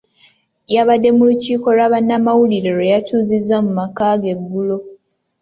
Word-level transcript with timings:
Yabadde 0.75 1.09
mu 1.17 1.23
lukiiko 1.29 1.67
lwa 1.77 1.87
bannamawulire 1.93 2.69
lwe 2.75 2.91
yatuuzizza 2.93 3.55
mu 3.65 3.71
maka 3.79 4.05
ge 4.21 4.29
eggulo. 4.33 4.77